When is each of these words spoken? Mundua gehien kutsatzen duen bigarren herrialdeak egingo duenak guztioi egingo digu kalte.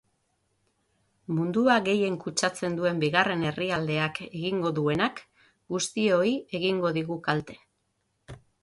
Mundua 1.39 1.75
gehien 1.89 2.15
kutsatzen 2.23 2.79
duen 2.81 3.03
bigarren 3.05 3.45
herrialdeak 3.51 4.19
egingo 4.29 4.75
duenak 4.81 5.25
guztioi 5.77 6.35
egingo 6.63 6.97
digu 7.01 7.25
kalte. 7.31 7.63